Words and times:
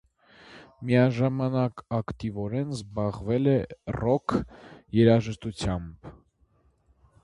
Միաժամանակ 0.91 1.83
ակտիվորեն 1.99 2.73
զբաղվել 2.79 3.53
է 3.55 3.57
ռոք 4.01 4.39
երաժշտությամբ։ 5.03 6.15